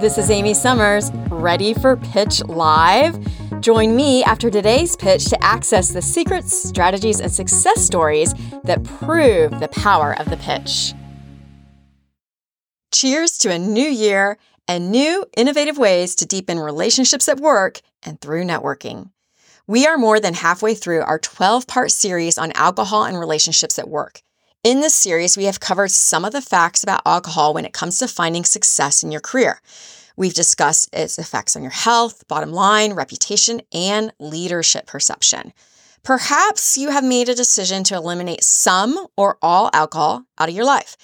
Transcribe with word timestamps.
This 0.00 0.16
is 0.16 0.30
Amy 0.30 0.54
Summers, 0.54 1.12
ready 1.28 1.74
for 1.74 1.94
Pitch 1.94 2.42
Live? 2.44 3.18
Join 3.60 3.94
me 3.94 4.24
after 4.24 4.50
today's 4.50 4.96
pitch 4.96 5.26
to 5.26 5.44
access 5.44 5.90
the 5.90 6.00
secrets, 6.00 6.56
strategies, 6.56 7.20
and 7.20 7.30
success 7.30 7.84
stories 7.84 8.32
that 8.64 8.82
prove 8.82 9.60
the 9.60 9.68
power 9.68 10.18
of 10.18 10.30
the 10.30 10.38
pitch. 10.38 10.94
Cheers 12.92 13.36
to 13.40 13.52
a 13.52 13.58
new 13.58 13.86
year 13.86 14.38
and 14.66 14.90
new 14.90 15.26
innovative 15.36 15.76
ways 15.76 16.14
to 16.14 16.24
deepen 16.24 16.58
relationships 16.58 17.28
at 17.28 17.38
work 17.38 17.82
and 18.02 18.18
through 18.22 18.44
networking. 18.44 19.10
We 19.66 19.86
are 19.86 19.98
more 19.98 20.18
than 20.18 20.32
halfway 20.32 20.74
through 20.74 21.02
our 21.02 21.18
12 21.18 21.66
part 21.66 21.90
series 21.90 22.38
on 22.38 22.52
alcohol 22.52 23.04
and 23.04 23.20
relationships 23.20 23.78
at 23.78 23.90
work. 23.90 24.22
In 24.62 24.80
this 24.80 24.94
series, 24.94 25.38
we 25.38 25.44
have 25.44 25.58
covered 25.58 25.90
some 25.90 26.22
of 26.22 26.32
the 26.32 26.42
facts 26.42 26.82
about 26.82 27.00
alcohol 27.06 27.54
when 27.54 27.64
it 27.64 27.72
comes 27.72 27.96
to 27.96 28.06
finding 28.06 28.44
success 28.44 29.02
in 29.02 29.10
your 29.10 29.22
career. 29.22 29.62
We've 30.18 30.34
discussed 30.34 30.90
its 30.92 31.18
effects 31.18 31.56
on 31.56 31.62
your 31.62 31.70
health, 31.70 32.28
bottom 32.28 32.52
line, 32.52 32.92
reputation, 32.92 33.62
and 33.72 34.12
leadership 34.18 34.84
perception. 34.84 35.54
Perhaps 36.02 36.76
you 36.76 36.90
have 36.90 37.02
made 37.02 37.30
a 37.30 37.34
decision 37.34 37.84
to 37.84 37.94
eliminate 37.94 38.44
some 38.44 39.06
or 39.16 39.38
all 39.40 39.70
alcohol 39.72 40.26
out 40.38 40.50
of 40.50 40.54
your 40.54 40.66
life. 40.66 40.98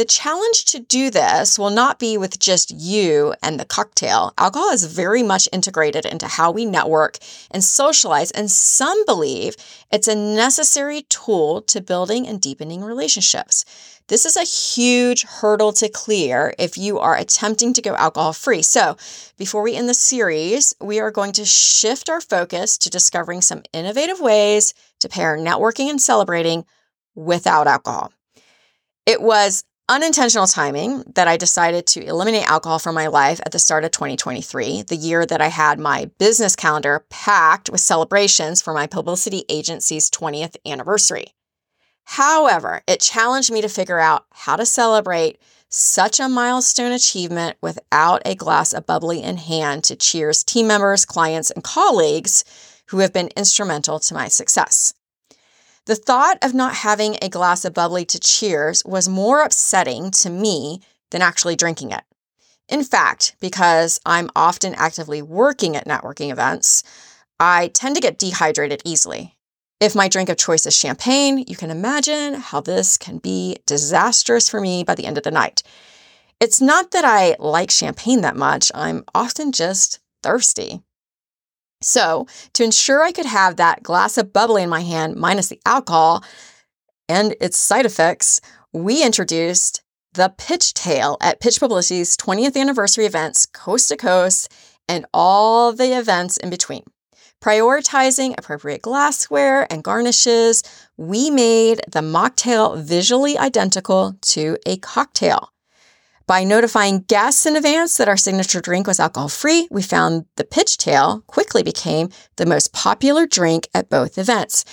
The 0.00 0.06
challenge 0.06 0.64
to 0.72 0.78
do 0.80 1.10
this 1.10 1.58
will 1.58 1.68
not 1.68 1.98
be 1.98 2.16
with 2.16 2.38
just 2.38 2.70
you 2.70 3.34
and 3.42 3.60
the 3.60 3.66
cocktail. 3.66 4.32
Alcohol 4.38 4.70
is 4.70 4.84
very 4.86 5.22
much 5.22 5.46
integrated 5.52 6.06
into 6.06 6.26
how 6.26 6.50
we 6.50 6.64
network 6.64 7.18
and 7.50 7.62
socialize, 7.62 8.30
and 8.30 8.50
some 8.50 9.04
believe 9.04 9.56
it's 9.92 10.08
a 10.08 10.14
necessary 10.14 11.02
tool 11.10 11.60
to 11.60 11.82
building 11.82 12.26
and 12.26 12.40
deepening 12.40 12.82
relationships. 12.82 13.66
This 14.08 14.24
is 14.24 14.38
a 14.38 14.44
huge 14.44 15.24
hurdle 15.24 15.74
to 15.74 15.90
clear 15.90 16.54
if 16.58 16.78
you 16.78 16.98
are 16.98 17.14
attempting 17.14 17.74
to 17.74 17.82
go 17.82 17.94
alcohol 17.94 18.32
free. 18.32 18.62
So, 18.62 18.96
before 19.36 19.60
we 19.60 19.76
end 19.76 19.86
the 19.86 19.92
series, 19.92 20.74
we 20.80 20.98
are 20.98 21.10
going 21.10 21.32
to 21.32 21.44
shift 21.44 22.08
our 22.08 22.22
focus 22.22 22.78
to 22.78 22.88
discovering 22.88 23.42
some 23.42 23.64
innovative 23.74 24.18
ways 24.18 24.72
to 25.00 25.10
pair 25.10 25.36
networking 25.36 25.90
and 25.90 26.00
celebrating 26.00 26.64
without 27.14 27.66
alcohol. 27.66 28.14
It 29.04 29.20
was 29.20 29.64
unintentional 29.90 30.46
timing 30.46 31.02
that 31.16 31.26
I 31.26 31.36
decided 31.36 31.84
to 31.88 32.06
eliminate 32.06 32.48
alcohol 32.48 32.78
from 32.78 32.94
my 32.94 33.08
life 33.08 33.40
at 33.44 33.50
the 33.50 33.58
start 33.58 33.84
of 33.84 33.90
2023, 33.90 34.82
the 34.82 34.94
year 34.94 35.26
that 35.26 35.42
I 35.42 35.48
had 35.48 35.80
my 35.80 36.08
business 36.16 36.54
calendar 36.54 37.04
packed 37.10 37.68
with 37.68 37.80
celebrations 37.80 38.62
for 38.62 38.72
my 38.72 38.86
publicity 38.86 39.44
agency's 39.48 40.08
20th 40.08 40.54
anniversary. 40.64 41.34
However, 42.04 42.82
it 42.86 43.00
challenged 43.00 43.50
me 43.50 43.60
to 43.62 43.68
figure 43.68 43.98
out 43.98 44.26
how 44.30 44.54
to 44.54 44.64
celebrate 44.64 45.40
such 45.68 46.20
a 46.20 46.28
milestone 46.28 46.92
achievement 46.92 47.56
without 47.60 48.22
a 48.24 48.36
glass 48.36 48.72
of 48.72 48.86
bubbly 48.86 49.20
in 49.20 49.38
hand 49.38 49.82
to 49.84 49.96
cheers 49.96 50.44
team 50.44 50.68
members, 50.68 51.04
clients, 51.04 51.50
and 51.50 51.64
colleagues 51.64 52.44
who 52.90 53.00
have 53.00 53.12
been 53.12 53.30
instrumental 53.36 53.98
to 53.98 54.14
my 54.14 54.28
success. 54.28 54.94
The 55.90 55.96
thought 55.96 56.38
of 56.40 56.54
not 56.54 56.76
having 56.76 57.16
a 57.20 57.28
glass 57.28 57.64
of 57.64 57.74
bubbly 57.74 58.04
to 58.04 58.20
cheers 58.20 58.84
was 58.84 59.08
more 59.08 59.42
upsetting 59.42 60.12
to 60.12 60.30
me 60.30 60.82
than 61.10 61.20
actually 61.20 61.56
drinking 61.56 61.90
it. 61.90 62.04
In 62.68 62.84
fact, 62.84 63.34
because 63.40 63.98
I'm 64.06 64.30
often 64.36 64.76
actively 64.76 65.20
working 65.20 65.74
at 65.74 65.88
networking 65.88 66.30
events, 66.30 66.84
I 67.40 67.72
tend 67.74 67.96
to 67.96 68.00
get 68.00 68.20
dehydrated 68.20 68.82
easily. 68.84 69.36
If 69.80 69.96
my 69.96 70.06
drink 70.06 70.28
of 70.28 70.36
choice 70.36 70.64
is 70.64 70.76
champagne, 70.76 71.38
you 71.48 71.56
can 71.56 71.72
imagine 71.72 72.34
how 72.34 72.60
this 72.60 72.96
can 72.96 73.18
be 73.18 73.56
disastrous 73.66 74.48
for 74.48 74.60
me 74.60 74.84
by 74.84 74.94
the 74.94 75.06
end 75.06 75.18
of 75.18 75.24
the 75.24 75.32
night. 75.32 75.64
It's 76.38 76.60
not 76.60 76.92
that 76.92 77.04
I 77.04 77.34
like 77.40 77.72
champagne 77.72 78.20
that 78.20 78.36
much, 78.36 78.70
I'm 78.76 79.02
often 79.12 79.50
just 79.50 79.98
thirsty. 80.22 80.84
So, 81.82 82.26
to 82.52 82.64
ensure 82.64 83.02
I 83.02 83.12
could 83.12 83.26
have 83.26 83.56
that 83.56 83.82
glass 83.82 84.18
of 84.18 84.32
bubbly 84.32 84.62
in 84.62 84.68
my 84.68 84.80
hand 84.80 85.16
minus 85.16 85.48
the 85.48 85.60
alcohol 85.64 86.22
and 87.08 87.34
its 87.40 87.56
side 87.56 87.86
effects, 87.86 88.40
we 88.72 89.02
introduced 89.02 89.82
the 90.12 90.34
Pitch 90.36 90.74
Tail 90.74 91.16
at 91.20 91.40
Pitch 91.40 91.58
Publicity's 91.58 92.16
20th 92.16 92.56
anniversary 92.56 93.06
events, 93.06 93.46
coast 93.46 93.88
to 93.88 93.96
coast, 93.96 94.52
and 94.88 95.06
all 95.14 95.72
the 95.72 95.96
events 95.96 96.36
in 96.36 96.50
between. 96.50 96.82
Prioritizing 97.40 98.34
appropriate 98.36 98.82
glassware 98.82 99.66
and 99.72 99.82
garnishes, 99.82 100.62
we 100.98 101.30
made 101.30 101.80
the 101.90 102.00
mocktail 102.00 102.78
visually 102.78 103.38
identical 103.38 104.18
to 104.20 104.58
a 104.66 104.76
cocktail. 104.78 105.50
By 106.30 106.44
notifying 106.44 107.00
guests 107.08 107.44
in 107.44 107.56
advance 107.56 107.96
that 107.96 108.06
our 108.06 108.16
signature 108.16 108.60
drink 108.60 108.86
was 108.86 109.00
alcohol 109.00 109.28
free, 109.28 109.66
we 109.68 109.82
found 109.82 110.26
the 110.36 110.44
pitch 110.44 110.78
tail 110.78 111.24
quickly 111.26 111.64
became 111.64 112.10
the 112.36 112.46
most 112.46 112.72
popular 112.72 113.26
drink 113.26 113.66
at 113.74 113.90
both 113.90 114.16
events, 114.16 114.64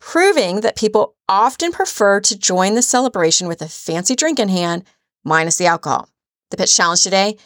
proving 0.00 0.62
that 0.62 0.74
people 0.74 1.14
often 1.28 1.70
prefer 1.70 2.18
to 2.18 2.36
join 2.36 2.74
the 2.74 2.82
celebration 2.82 3.46
with 3.46 3.62
a 3.62 3.68
fancy 3.68 4.16
drink 4.16 4.40
in 4.40 4.48
hand, 4.48 4.82
minus 5.22 5.56
the 5.56 5.66
alcohol. 5.66 6.08
The 6.50 6.56
pitch 6.56 6.76
challenge 6.76 7.04
today 7.04 7.36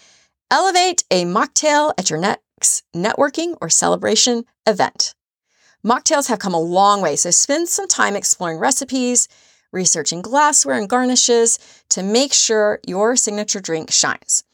elevate 0.50 1.04
a 1.10 1.26
mocktail 1.26 1.92
at 1.98 2.08
your 2.08 2.18
next 2.18 2.84
networking 2.96 3.54
or 3.60 3.68
celebration 3.68 4.44
event. 4.66 5.14
Mocktails 5.84 6.28
have 6.28 6.38
come 6.38 6.54
a 6.54 6.58
long 6.58 7.02
way, 7.02 7.16
so 7.16 7.30
spend 7.30 7.68
some 7.68 7.86
time 7.86 8.16
exploring 8.16 8.56
recipes, 8.56 9.28
researching 9.72 10.22
glassware 10.22 10.78
and 10.78 10.88
garnishes 10.88 11.58
to 11.90 12.02
make 12.02 12.32
sure 12.32 12.80
your 12.86 13.16
signature 13.16 13.60
drink 13.60 13.90
shines. 13.90 14.44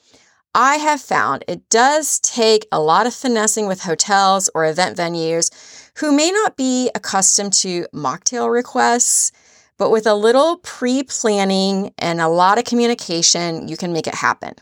I 0.55 0.77
have 0.77 1.01
found 1.01 1.45
it 1.49 1.69
does 1.69 2.21
take 2.21 2.67
a 2.71 2.81
lot 2.81 3.07
of 3.07 3.15
finessing 3.15 3.67
with 3.67 3.83
hotels 3.83 4.49
or 4.55 4.65
event 4.65 4.97
venues 4.97 5.51
who 5.99 6.13
may 6.13 6.31
not 6.31 6.57
be 6.57 6.91
accustomed 6.95 7.53
to 7.55 7.87
mocktail 7.93 8.53
requests, 8.53 9.33
but 9.79 9.91
with 9.91 10.07
a 10.07 10.15
little 10.15 10.59
pre 10.59 11.03
planning 11.03 11.93
and 11.99 12.21
a 12.21 12.29
lot 12.29 12.59
of 12.59 12.65
communication, 12.65 13.67
you 13.67 13.77
can 13.77 13.93
make 13.93 14.07
it 14.07 14.15
happen. 14.15 14.55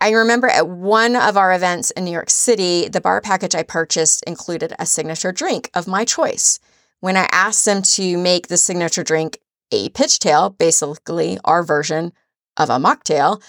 I 0.00 0.10
remember 0.10 0.48
at 0.48 0.68
one 0.68 1.16
of 1.16 1.38
our 1.38 1.54
events 1.54 1.90
in 1.92 2.04
New 2.04 2.10
York 2.10 2.28
City, 2.28 2.88
the 2.88 3.00
bar 3.00 3.22
package 3.22 3.54
I 3.54 3.62
purchased 3.62 4.22
included 4.26 4.74
a 4.78 4.84
signature 4.84 5.32
drink 5.32 5.70
of 5.72 5.86
my 5.86 6.04
choice. 6.04 6.60
When 7.00 7.16
I 7.16 7.28
asked 7.32 7.64
them 7.64 7.80
to 7.82 8.18
make 8.18 8.48
the 8.48 8.58
signature 8.58 9.02
drink 9.02 9.38
a 9.70 9.88
pitch 9.90 10.18
tail, 10.18 10.50
basically 10.50 11.38
our 11.44 11.62
version 11.62 12.12
of 12.56 12.70
a 12.70 12.78
mocktail, 12.78 13.42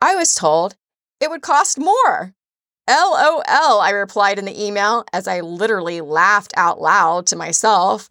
I 0.00 0.14
was 0.14 0.34
told 0.34 0.76
it 1.20 1.30
would 1.30 1.42
cost 1.42 1.78
more. 1.78 2.34
LOL, 2.88 3.80
I 3.80 3.90
replied 3.90 4.38
in 4.38 4.46
the 4.46 4.64
email 4.64 5.04
as 5.12 5.28
I 5.28 5.40
literally 5.40 6.00
laughed 6.00 6.52
out 6.56 6.80
loud 6.80 7.26
to 7.28 7.36
myself. 7.36 8.08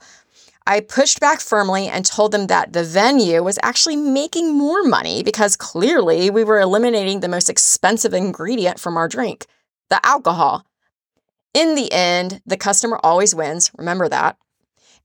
I 0.65 0.79
pushed 0.79 1.19
back 1.19 1.41
firmly 1.41 1.87
and 1.87 2.05
told 2.05 2.31
them 2.31 2.47
that 2.47 2.73
the 2.73 2.83
venue 2.83 3.43
was 3.43 3.59
actually 3.63 3.95
making 3.95 4.57
more 4.57 4.83
money 4.83 5.23
because 5.23 5.57
clearly 5.57 6.29
we 6.29 6.43
were 6.43 6.59
eliminating 6.59 7.19
the 7.19 7.27
most 7.27 7.49
expensive 7.49 8.13
ingredient 8.13 8.79
from 8.79 8.95
our 8.95 9.07
drink, 9.07 9.47
the 9.89 9.99
alcohol. 10.05 10.65
In 11.53 11.75
the 11.75 11.91
end, 11.91 12.41
the 12.45 12.55
customer 12.55 12.99
always 13.03 13.33
wins. 13.33 13.71
Remember 13.77 14.07
that. 14.07 14.37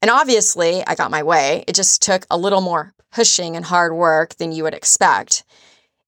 And 0.04 0.10
obviously, 0.10 0.86
I 0.86 0.96
got 0.96 1.10
my 1.10 1.22
way. 1.22 1.64
It 1.66 1.74
just 1.74 2.02
took 2.02 2.26
a 2.30 2.36
little 2.36 2.60
more 2.60 2.92
pushing 3.10 3.56
and 3.56 3.64
hard 3.64 3.94
work 3.94 4.34
than 4.34 4.52
you 4.52 4.62
would 4.64 4.74
expect. 4.74 5.44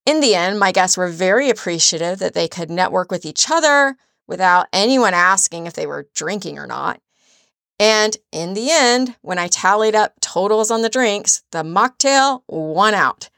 In 0.05 0.19
the 0.19 0.35
end, 0.35 0.59
my 0.59 0.71
guests 0.71 0.97
were 0.97 1.07
very 1.07 1.49
appreciative 1.49 2.19
that 2.19 2.35
they 2.35 2.47
could 2.47 2.69
network 2.69 3.09
with 3.09 3.25
each 3.25 3.49
other 3.49 3.97
without 4.27 4.67
anyone 4.71 5.15
asking 5.15 5.65
if 5.65 5.73
they 5.73 5.87
were 5.87 6.09
drinking 6.13 6.59
or 6.59 6.67
not. 6.67 7.01
And 7.79 8.15
in 8.31 8.53
the 8.53 8.69
end, 8.69 9.15
when 9.23 9.39
I 9.39 9.47
tallied 9.47 9.95
up 9.95 10.13
totals 10.21 10.69
on 10.69 10.83
the 10.83 10.89
drinks, 10.89 11.41
the 11.51 11.63
mocktail 11.63 12.43
won 12.47 12.93
out. 12.93 13.31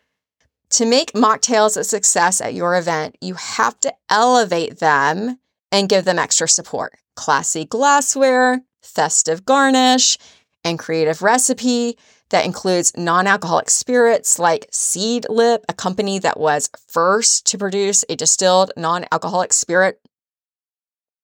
To 0.71 0.85
make 0.85 1.13
mocktails 1.13 1.77
a 1.77 1.85
success 1.85 2.41
at 2.41 2.53
your 2.53 2.75
event, 2.75 3.17
you 3.21 3.35
have 3.35 3.79
to 3.79 3.93
elevate 4.09 4.79
them 4.79 5.39
and 5.71 5.87
give 5.87 6.03
them 6.03 6.19
extra 6.19 6.49
support. 6.49 6.97
Classy 7.15 7.63
glassware, 7.63 8.63
festive 8.81 9.45
garnish, 9.45 10.17
and 10.63 10.79
creative 10.79 11.21
recipe 11.21 11.97
that 12.29 12.45
includes 12.45 12.95
non 12.95 13.27
alcoholic 13.27 13.69
spirits 13.69 14.39
like 14.39 14.69
Seedlip, 14.71 15.63
a 15.67 15.73
company 15.73 16.19
that 16.19 16.39
was 16.39 16.69
first 16.87 17.45
to 17.47 17.57
produce 17.57 18.05
a 18.09 18.15
distilled 18.15 18.71
non 18.77 19.05
alcoholic 19.11 19.53
spirit. 19.53 19.99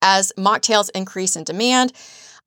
As 0.01 0.31
mocktails 0.37 0.89
increase 0.93 1.35
in 1.35 1.43
demand, 1.43 1.93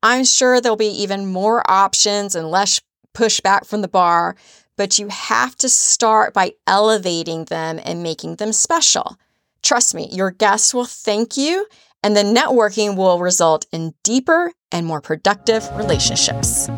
I'm 0.03 0.25
sure 0.25 0.61
there'll 0.61 0.77
be 0.77 0.87
even 1.03 1.27
more 1.27 1.69
options 1.69 2.35
and 2.35 2.51
less 2.51 2.81
pushback 3.15 3.67
from 3.67 3.83
the 3.83 3.89
bar, 3.89 4.37
but 4.77 4.99
you 4.99 5.09
have 5.09 5.57
to 5.57 5.69
start 5.69 6.35
by 6.35 6.53
elevating 6.67 7.47
them 7.47 7.81
and 7.85 8.03
making 8.03 8.37
them 8.37 8.53
special. 8.53 9.19
Trust 9.63 9.95
me, 9.95 10.09
your 10.13 10.31
guests 10.31 10.73
will 10.73 10.85
thank 10.85 11.37
you 11.37 11.67
and 12.03 12.17
the 12.17 12.23
networking 12.23 12.97
will 12.97 13.19
result 13.19 13.67
in 13.73 13.95
deeper 14.05 14.53
and 14.73 14.87
more 14.87 15.01
productive 15.01 15.69
relationships. 15.77 16.69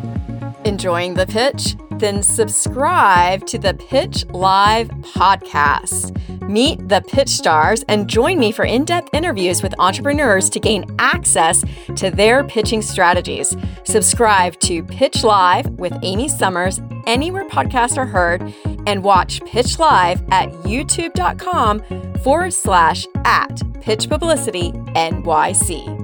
Enjoying 0.65 1.15
the 1.15 1.25
pitch? 1.25 1.75
Then 1.99 2.23
subscribe 2.23 3.45
to 3.47 3.57
the 3.57 3.73
Pitch 3.73 4.25
Live 4.27 4.89
podcast. 4.89 6.17
Meet 6.47 6.87
the 6.87 7.01
pitch 7.01 7.29
stars 7.29 7.83
and 7.87 8.07
join 8.07 8.39
me 8.39 8.51
for 8.51 8.65
in 8.65 8.85
depth 8.85 9.09
interviews 9.13 9.63
with 9.63 9.73
entrepreneurs 9.79 10.49
to 10.51 10.59
gain 10.59 10.85
access 10.99 11.63
to 11.95 12.11
their 12.11 12.43
pitching 12.43 12.81
strategies. 12.81 13.55
Subscribe 13.83 14.59
to 14.61 14.83
Pitch 14.83 15.23
Live 15.23 15.67
with 15.71 15.93
Amy 16.03 16.27
Summers 16.27 16.81
anywhere 17.07 17.47
podcasts 17.47 17.97
are 17.97 18.05
heard 18.05 18.53
and 18.87 19.03
watch 19.03 19.41
Pitch 19.45 19.79
Live 19.79 20.21
at 20.31 20.49
youtube.com 20.63 21.81
forward 22.23 22.53
slash 22.53 23.07
at 23.25 23.61
pitch 23.81 24.07
publicity 24.09 24.71
NYC. 24.71 26.00